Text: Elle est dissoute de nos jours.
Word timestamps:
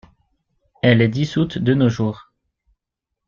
Elle 0.81 0.99
est 1.03 1.09
dissoute 1.09 1.59
de 1.59 1.75
nos 1.75 1.87
jours. 1.87 2.31